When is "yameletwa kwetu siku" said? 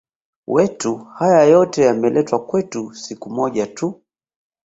1.81-3.29